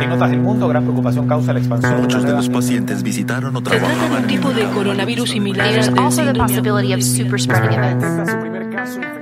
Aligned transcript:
En 0.00 0.10
otras 0.12 0.30
del 0.30 0.40
mundo, 0.40 0.66
gran 0.66 0.84
preocupación 0.84 1.28
causa 1.28 1.52
la 1.52 1.58
expansión. 1.58 2.00
Muchos 2.00 2.22
de 2.24 2.32
los 2.32 2.48
pacientes 2.48 3.02
visitaron 3.02 3.54
o 3.54 3.62
trabajaban. 3.62 3.92
Se 3.92 3.98
trata 3.98 4.14
de 4.14 4.22
un 4.22 4.26
tipo 4.28 4.50
de 4.52 4.64
coronavirus 4.74 5.30
similar 5.30 5.74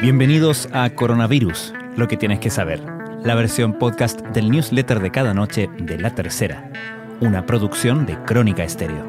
Bienvenidos 0.00 0.68
a 0.72 0.88
Coronavirus, 0.90 1.74
lo 1.96 2.08
que 2.08 2.16
tienes 2.16 2.40
que 2.40 2.48
saber. 2.48 2.82
La 3.22 3.34
versión 3.34 3.74
podcast 3.74 4.20
del 4.28 4.50
newsletter 4.50 5.00
de 5.00 5.10
cada 5.10 5.34
noche 5.34 5.68
de 5.78 5.98
La 5.98 6.14
Tercera, 6.14 6.70
una 7.20 7.44
producción 7.44 8.06
de 8.06 8.16
Crónica 8.24 8.64
Estéreo. 8.64 9.04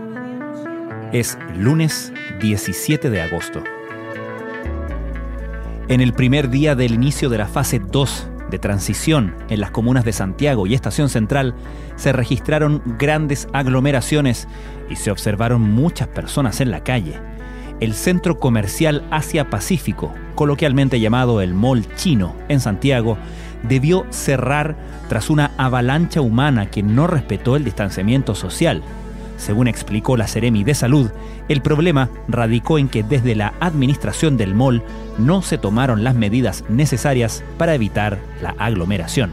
Es 1.13 1.37
lunes 1.57 2.11
17 2.41 3.09
de 3.09 3.21
agosto. 3.21 3.63
En 5.87 6.01
el 6.01 6.13
primer 6.13 6.49
día 6.49 6.75
del 6.75 6.93
inicio 6.93 7.29
de 7.29 7.37
la 7.37 7.47
fase 7.47 7.79
2 7.79 8.32
de 8.53 8.59
transición 8.59 9.35
en 9.49 9.59
las 9.59 9.71
comunas 9.71 10.05
de 10.05 10.13
Santiago 10.13 10.67
y 10.67 10.75
Estación 10.75 11.09
Central, 11.09 11.55
se 11.95 12.13
registraron 12.13 12.83
grandes 12.99 13.47
aglomeraciones 13.51 14.47
y 14.91 14.95
se 14.95 15.09
observaron 15.09 15.61
muchas 15.61 16.07
personas 16.07 16.61
en 16.61 16.69
la 16.69 16.83
calle. 16.83 17.19
El 17.79 17.95
centro 17.95 18.37
comercial 18.37 19.03
Asia 19.09 19.49
Pacífico, 19.49 20.13
coloquialmente 20.35 20.99
llamado 20.99 21.41
el 21.41 21.55
Mall 21.55 21.83
Chino 21.95 22.35
en 22.47 22.59
Santiago, 22.59 23.17
debió 23.63 24.05
cerrar 24.11 24.75
tras 25.09 25.31
una 25.31 25.51
avalancha 25.57 26.21
humana 26.21 26.69
que 26.69 26.83
no 26.83 27.07
respetó 27.07 27.55
el 27.55 27.63
distanciamiento 27.63 28.35
social. 28.35 28.83
Según 29.37 29.67
explicó 29.67 30.15
la 30.17 30.27
Seremi 30.27 30.63
de 30.63 30.73
Salud, 30.73 31.11
el 31.49 31.61
problema 31.61 32.09
radicó 32.27 32.77
en 32.77 32.87
que 32.87 33.03
desde 33.03 33.35
la 33.35 33.53
administración 33.59 34.37
del 34.37 34.55
mall 34.55 34.83
no 35.17 35.41
se 35.41 35.57
tomaron 35.57 36.03
las 36.03 36.15
medidas 36.15 36.63
necesarias 36.69 37.43
para 37.57 37.75
evitar 37.75 38.19
la 38.41 38.55
aglomeración. 38.57 39.31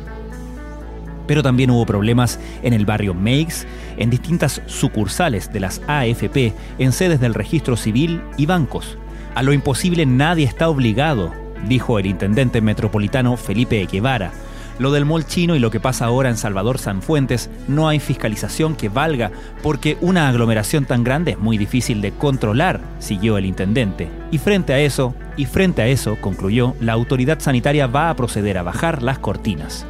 Pero 1.27 1.43
también 1.43 1.71
hubo 1.71 1.87
problemas 1.87 2.41
en 2.63 2.73
el 2.73 2.87
barrio 2.87 3.15
Meix, 3.15 3.67
en 3.97 4.11
distintas 4.11 4.63
sucursales 4.67 5.53
de 5.53 5.61
las 5.61 5.81
AFP, 5.87 6.55
en 6.79 6.93
sedes 6.93 7.21
del 7.21 7.35
registro 7.35 7.77
civil 7.77 8.21
y 8.37 8.47
bancos. 8.47 8.99
A 9.35 9.43
lo 9.43 9.53
imposible 9.53 10.07
nadie 10.07 10.45
está 10.45 10.69
obligado, 10.69 11.33
dijo 11.69 12.01
el 12.01 12.07
intendente 12.07 12.61
metropolitano 12.61 13.37
Felipe 13.37 13.87
Guevara 13.87 14.33
lo 14.81 14.91
del 14.91 15.05
mall 15.05 15.27
chino 15.27 15.55
y 15.55 15.59
lo 15.59 15.71
que 15.71 15.79
pasa 15.79 16.07
ahora 16.07 16.31
en 16.31 16.39
Salvador 16.39 16.79
Sanfuentes, 16.79 17.51
no 17.69 17.87
hay 17.87 18.01
fiscalización 18.01 18.75
que 18.75 18.89
valga 18.89 19.31
porque 19.63 19.99
una 20.01 20.27
aglomeración 20.27 20.87
tan 20.87 21.05
grande 21.05 21.33
es 21.33 21.39
muy 21.39 21.59
difícil 21.59 22.01
de 22.01 22.13
controlar, 22.13 22.81
siguió 22.99 23.37
el 23.37 23.45
intendente. 23.45 24.09
Y 24.31 24.39
frente 24.39 24.73
a 24.73 24.81
eso, 24.81 25.15
y 25.37 25.45
frente 25.45 25.83
a 25.83 25.87
eso, 25.87 26.17
concluyó, 26.23 26.75
la 26.81 26.95
autoridad 26.95 27.41
sanitaria 27.41 27.89
va 27.89 28.09
a 28.09 28.17
proceder 28.17 28.57
a 28.57 28.63
bajar 28.63 29.03
las 29.03 29.19
cortinas. 29.19 29.85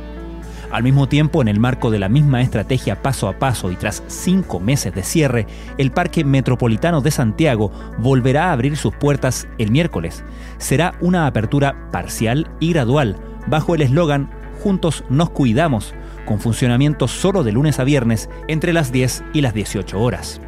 Al 0.72 0.82
mismo 0.82 1.08
tiempo, 1.08 1.40
en 1.40 1.46
el 1.46 1.60
marco 1.60 1.92
de 1.92 2.00
la 2.00 2.08
misma 2.08 2.42
estrategia 2.42 3.00
paso 3.00 3.28
a 3.28 3.38
paso 3.38 3.70
y 3.70 3.76
tras 3.76 4.02
cinco 4.08 4.58
meses 4.58 4.92
de 4.92 5.04
cierre, 5.04 5.46
el 5.78 5.92
Parque 5.92 6.24
Metropolitano 6.24 7.00
de 7.00 7.12
Santiago 7.12 7.70
volverá 7.98 8.48
a 8.48 8.52
abrir 8.52 8.76
sus 8.76 8.92
puertas 8.92 9.46
el 9.58 9.70
miércoles. 9.70 10.24
Será 10.58 10.94
una 11.00 11.28
apertura 11.28 11.90
parcial 11.92 12.50
y 12.58 12.72
gradual, 12.72 13.16
bajo 13.46 13.76
el 13.76 13.82
eslogan 13.82 14.39
Juntos 14.60 15.04
nos 15.08 15.30
cuidamos, 15.30 15.94
con 16.26 16.38
funcionamiento 16.38 17.08
solo 17.08 17.42
de 17.42 17.52
lunes 17.52 17.80
a 17.80 17.84
viernes 17.84 18.28
entre 18.46 18.72
las 18.72 18.92
10 18.92 19.24
y 19.32 19.40
las 19.40 19.54
18 19.54 19.98
horas. 19.98 20.40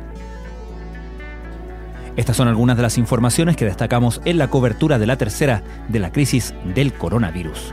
Estas 2.16 2.36
son 2.36 2.46
algunas 2.46 2.76
de 2.76 2.82
las 2.82 2.98
informaciones 2.98 3.56
que 3.56 3.64
destacamos 3.64 4.20
en 4.26 4.36
la 4.36 4.48
cobertura 4.48 4.98
de 4.98 5.06
la 5.06 5.16
tercera 5.16 5.62
de 5.88 5.98
la 5.98 6.12
crisis 6.12 6.54
del 6.74 6.92
coronavirus. 6.92 7.72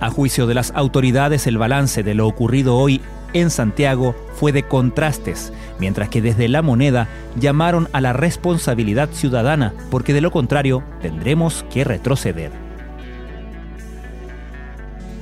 A 0.00 0.08
juicio 0.08 0.46
de 0.46 0.54
las 0.54 0.72
autoridades, 0.74 1.46
el 1.46 1.58
balance 1.58 2.02
de 2.02 2.14
lo 2.14 2.26
ocurrido 2.26 2.76
hoy 2.76 3.02
en 3.34 3.50
Santiago 3.50 4.14
fue 4.34 4.52
de 4.52 4.62
contrastes, 4.62 5.52
mientras 5.78 6.08
que 6.08 6.22
desde 6.22 6.48
la 6.48 6.62
moneda 6.62 7.06
llamaron 7.38 7.88
a 7.92 8.00
la 8.00 8.14
responsabilidad 8.14 9.10
ciudadana, 9.10 9.74
porque 9.90 10.14
de 10.14 10.22
lo 10.22 10.30
contrario 10.30 10.82
tendremos 11.02 11.66
que 11.70 11.84
retroceder. 11.84 12.65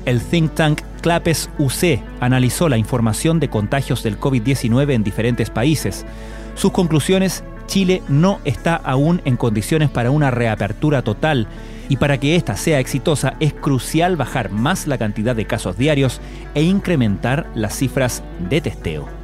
El 0.04 0.20
think 0.20 0.54
tank 0.54 0.80
Clapes 1.00 1.50
UC 1.58 2.00
analizó 2.20 2.68
la 2.68 2.78
información 2.78 3.40
de 3.40 3.48
contagios 3.48 4.02
del 4.02 4.18
COVID-19 4.18 4.92
en 4.92 5.04
diferentes 5.04 5.50
países. 5.50 6.04
Sus 6.54 6.72
conclusiones, 6.72 7.44
Chile 7.66 8.02
no 8.08 8.40
está 8.44 8.76
aún 8.76 9.22
en 9.24 9.36
condiciones 9.36 9.90
para 9.90 10.10
una 10.10 10.30
reapertura 10.30 11.02
total 11.02 11.46
y 11.88 11.96
para 11.96 12.18
que 12.18 12.36
ésta 12.36 12.56
sea 12.56 12.80
exitosa 12.80 13.34
es 13.40 13.52
crucial 13.52 14.16
bajar 14.16 14.50
más 14.50 14.86
la 14.86 14.98
cantidad 14.98 15.36
de 15.36 15.46
casos 15.46 15.76
diarios 15.76 16.20
e 16.54 16.62
incrementar 16.62 17.50
las 17.54 17.76
cifras 17.76 18.22
de 18.48 18.60
testeo. 18.60 19.23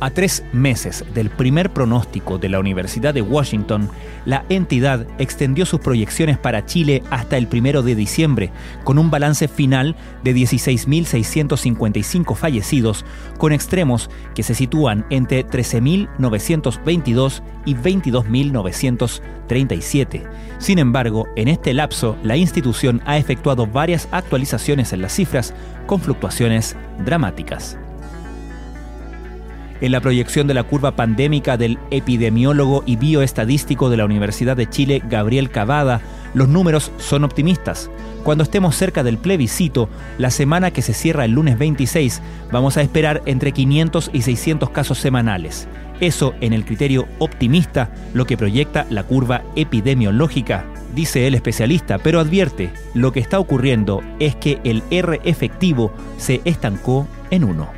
A 0.00 0.10
tres 0.10 0.44
meses 0.52 1.04
del 1.12 1.28
primer 1.28 1.70
pronóstico 1.70 2.38
de 2.38 2.48
la 2.48 2.60
Universidad 2.60 3.12
de 3.12 3.22
Washington, 3.22 3.90
la 4.26 4.44
entidad 4.48 5.04
extendió 5.18 5.66
sus 5.66 5.80
proyecciones 5.80 6.38
para 6.38 6.64
Chile 6.64 7.02
hasta 7.10 7.36
el 7.36 7.48
primero 7.48 7.82
de 7.82 7.96
diciembre, 7.96 8.52
con 8.84 9.00
un 9.00 9.10
balance 9.10 9.48
final 9.48 9.96
de 10.22 10.36
16.655 10.36 12.36
fallecidos, 12.36 13.04
con 13.38 13.52
extremos 13.52 14.08
que 14.36 14.44
se 14.44 14.54
sitúan 14.54 15.04
entre 15.10 15.44
13.922 15.44 17.42
y 17.64 17.74
22.937. 17.74 20.28
Sin 20.58 20.78
embargo, 20.78 21.26
en 21.34 21.48
este 21.48 21.74
lapso, 21.74 22.16
la 22.22 22.36
institución 22.36 23.02
ha 23.04 23.18
efectuado 23.18 23.66
varias 23.66 24.06
actualizaciones 24.12 24.92
en 24.92 25.02
las 25.02 25.12
cifras, 25.12 25.54
con 25.88 26.00
fluctuaciones 26.00 26.76
dramáticas. 27.04 27.76
En 29.80 29.92
la 29.92 30.00
proyección 30.00 30.48
de 30.48 30.54
la 30.54 30.64
curva 30.64 30.96
pandémica 30.96 31.56
del 31.56 31.78
epidemiólogo 31.92 32.82
y 32.84 32.96
bioestadístico 32.96 33.90
de 33.90 33.96
la 33.96 34.04
Universidad 34.04 34.56
de 34.56 34.68
Chile, 34.68 35.00
Gabriel 35.08 35.50
Cavada, 35.50 36.00
los 36.34 36.48
números 36.48 36.90
son 36.98 37.22
optimistas. 37.22 37.88
Cuando 38.24 38.42
estemos 38.42 38.74
cerca 38.74 39.04
del 39.04 39.18
plebiscito, 39.18 39.88
la 40.18 40.30
semana 40.30 40.72
que 40.72 40.82
se 40.82 40.94
cierra 40.94 41.24
el 41.24 41.32
lunes 41.32 41.58
26, 41.58 42.20
vamos 42.50 42.76
a 42.76 42.82
esperar 42.82 43.22
entre 43.26 43.52
500 43.52 44.10
y 44.12 44.22
600 44.22 44.70
casos 44.70 44.98
semanales. 44.98 45.68
Eso 46.00 46.34
en 46.40 46.52
el 46.52 46.64
criterio 46.64 47.06
optimista, 47.20 47.90
lo 48.14 48.26
que 48.26 48.36
proyecta 48.36 48.84
la 48.90 49.04
curva 49.04 49.42
epidemiológica, 49.54 50.64
dice 50.94 51.28
el 51.28 51.36
especialista, 51.36 51.98
pero 51.98 52.18
advierte, 52.18 52.72
lo 52.94 53.12
que 53.12 53.20
está 53.20 53.38
ocurriendo 53.38 54.02
es 54.18 54.34
que 54.34 54.58
el 54.64 54.82
R 54.90 55.20
efectivo 55.22 55.92
se 56.16 56.40
estancó 56.44 57.06
en 57.30 57.44
1 57.44 57.77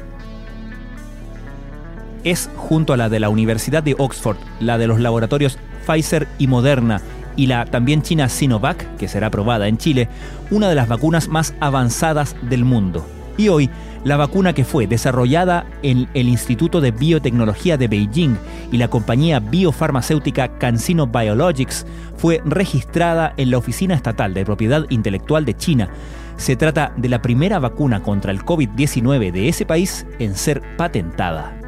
es 2.25 2.51
junto 2.57 2.93
a 2.93 2.97
la 2.97 3.09
de 3.09 3.21
la 3.21 3.29
Universidad 3.29 3.83
de 3.83 3.95
Oxford, 3.99 4.37
la 4.61 4.79
de 4.79 4.87
los 4.87 5.01
laboratorios 5.01 5.59
Pfizer 5.87 6.29
y 6.39 6.47
Moderna 6.47 7.01
y 7.37 7.47
la 7.47 7.65
también 7.65 8.03
china 8.03 8.29
Sinovac, 8.29 8.97
que 8.97 9.09
será 9.09 9.29
aprobada 9.29 9.69
en 9.69 9.79
Chile, 9.79 10.09
una 10.51 10.69
de 10.69 10.75
las 10.75 10.89
vacunas 10.89 11.29
más 11.29 11.55
avanzadas 11.61 12.37
del 12.43 12.65
mundo. 12.65 13.07
Y 13.37 13.49
hoy, 13.49 13.71
la 14.05 14.17
vacuna 14.17 14.53
que 14.53 14.65
fue 14.65 14.87
desarrollada 14.87 15.67
en 15.83 16.09
el 16.15 16.29
Instituto 16.29 16.81
de 16.81 16.91
Biotecnología 16.91 17.77
de 17.77 17.89
Beijing 17.89 18.37
y 18.73 18.77
la 18.77 18.89
compañía 18.89 19.41
biofarmacéutica 19.41 20.59
CanSino 20.59 21.07
Biologics 21.07 21.87
fue 22.17 22.43
registrada 22.45 23.33
en 23.37 23.51
la 23.51 23.59
Oficina 23.59 23.95
Estatal 23.95 24.35
de 24.35 24.45
Propiedad 24.45 24.85
Intelectual 24.91 25.45
de 25.45 25.57
China. 25.57 25.89
Se 26.37 26.57
trata 26.57 26.93
de 26.97 27.09
la 27.09 27.23
primera 27.23 27.59
vacuna 27.59 28.03
contra 28.03 28.33
el 28.33 28.43
COVID-19 28.43 29.33
de 29.33 29.49
ese 29.49 29.67
país 29.67 30.07
en 30.19 30.35
ser 30.35 30.63
patentada. 30.77 31.60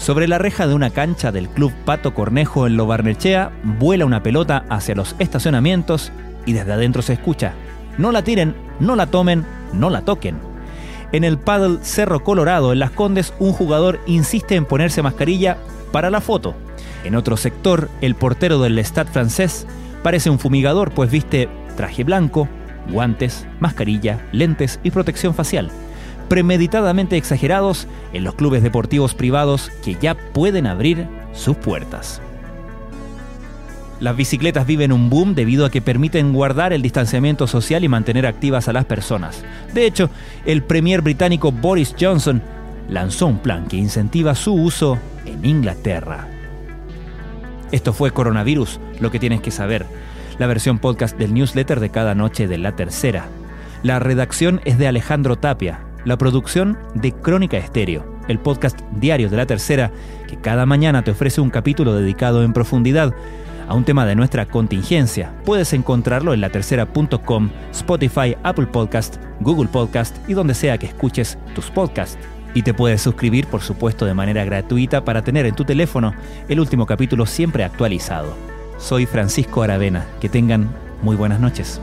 Sobre 0.00 0.26
la 0.28 0.38
reja 0.38 0.66
de 0.66 0.72
una 0.72 0.88
cancha 0.88 1.30
del 1.30 1.46
Club 1.50 1.74
Pato 1.84 2.14
Cornejo 2.14 2.66
en 2.66 2.78
Lobarnechea, 2.78 3.52
vuela 3.62 4.06
una 4.06 4.22
pelota 4.22 4.64
hacia 4.70 4.94
los 4.94 5.14
estacionamientos 5.18 6.10
y 6.46 6.54
desde 6.54 6.72
adentro 6.72 7.02
se 7.02 7.12
escucha: 7.12 7.52
No 7.98 8.10
la 8.10 8.24
tiren, 8.24 8.54
no 8.80 8.96
la 8.96 9.08
tomen, 9.08 9.44
no 9.74 9.90
la 9.90 10.00
toquen. 10.00 10.38
En 11.12 11.22
el 11.22 11.36
paddle 11.36 11.80
Cerro 11.82 12.24
Colorado, 12.24 12.72
en 12.72 12.78
Las 12.78 12.92
Condes, 12.92 13.34
un 13.38 13.52
jugador 13.52 14.00
insiste 14.06 14.54
en 14.54 14.64
ponerse 14.64 15.02
mascarilla 15.02 15.58
para 15.92 16.08
la 16.08 16.22
foto. 16.22 16.54
En 17.04 17.14
otro 17.14 17.36
sector, 17.36 17.90
el 18.00 18.14
portero 18.14 18.58
del 18.58 18.78
Stade 18.78 19.10
francés 19.10 19.66
parece 20.02 20.30
un 20.30 20.38
fumigador, 20.38 20.92
pues 20.92 21.10
viste 21.10 21.50
traje 21.76 22.04
blanco, 22.04 22.48
guantes, 22.90 23.46
mascarilla, 23.60 24.26
lentes 24.32 24.80
y 24.82 24.92
protección 24.92 25.34
facial 25.34 25.70
premeditadamente 26.30 27.16
exagerados 27.16 27.88
en 28.12 28.22
los 28.22 28.36
clubes 28.36 28.62
deportivos 28.62 29.14
privados 29.14 29.72
que 29.84 29.96
ya 30.00 30.14
pueden 30.14 30.68
abrir 30.68 31.08
sus 31.32 31.56
puertas. 31.56 32.22
Las 33.98 34.16
bicicletas 34.16 34.64
viven 34.64 34.92
un 34.92 35.10
boom 35.10 35.34
debido 35.34 35.66
a 35.66 35.70
que 35.70 35.82
permiten 35.82 36.32
guardar 36.32 36.72
el 36.72 36.82
distanciamiento 36.82 37.48
social 37.48 37.82
y 37.82 37.88
mantener 37.88 38.26
activas 38.26 38.68
a 38.68 38.72
las 38.72 38.84
personas. 38.84 39.42
De 39.74 39.84
hecho, 39.86 40.08
el 40.46 40.62
premier 40.62 41.02
británico 41.02 41.50
Boris 41.50 41.96
Johnson 42.00 42.40
lanzó 42.88 43.26
un 43.26 43.40
plan 43.40 43.66
que 43.66 43.76
incentiva 43.76 44.36
su 44.36 44.54
uso 44.54 44.98
en 45.26 45.44
Inglaterra. 45.44 46.28
Esto 47.72 47.92
fue 47.92 48.12
Coronavirus, 48.12 48.78
lo 49.00 49.10
que 49.10 49.18
tienes 49.18 49.40
que 49.40 49.50
saber, 49.50 49.84
la 50.38 50.46
versión 50.46 50.78
podcast 50.78 51.18
del 51.18 51.34
newsletter 51.34 51.80
de 51.80 51.90
cada 51.90 52.14
noche 52.14 52.46
de 52.46 52.56
la 52.56 52.76
tercera. 52.76 53.26
La 53.82 53.98
redacción 53.98 54.60
es 54.64 54.78
de 54.78 54.86
Alejandro 54.86 55.36
Tapia, 55.36 55.80
la 56.04 56.16
producción 56.16 56.78
de 56.94 57.12
Crónica 57.12 57.56
Estéreo, 57.56 58.04
el 58.28 58.38
podcast 58.38 58.80
diario 58.96 59.28
de 59.28 59.36
la 59.36 59.46
tercera 59.46 59.90
que 60.28 60.36
cada 60.36 60.66
mañana 60.66 61.02
te 61.02 61.10
ofrece 61.10 61.40
un 61.40 61.50
capítulo 61.50 61.94
dedicado 61.94 62.42
en 62.42 62.52
profundidad 62.52 63.14
a 63.68 63.74
un 63.74 63.84
tema 63.84 64.04
de 64.04 64.16
nuestra 64.16 64.46
contingencia. 64.46 65.32
Puedes 65.44 65.72
encontrarlo 65.72 66.34
en 66.34 66.40
latercera.com, 66.40 67.50
Spotify, 67.70 68.36
Apple 68.42 68.66
Podcast, 68.66 69.16
Google 69.40 69.68
Podcast 69.68 70.16
y 70.28 70.34
donde 70.34 70.54
sea 70.54 70.76
que 70.76 70.86
escuches 70.86 71.38
tus 71.54 71.70
podcasts. 71.70 72.18
Y 72.52 72.62
te 72.62 72.74
puedes 72.74 73.00
suscribir, 73.00 73.46
por 73.46 73.60
supuesto, 73.60 74.06
de 74.06 74.14
manera 74.14 74.44
gratuita 74.44 75.04
para 75.04 75.22
tener 75.22 75.46
en 75.46 75.54
tu 75.54 75.64
teléfono 75.64 76.14
el 76.48 76.58
último 76.58 76.84
capítulo 76.84 77.26
siempre 77.26 77.62
actualizado. 77.62 78.34
Soy 78.76 79.06
Francisco 79.06 79.62
Aravena. 79.62 80.04
Que 80.20 80.28
tengan 80.28 80.68
muy 81.02 81.14
buenas 81.14 81.38
noches. 81.38 81.80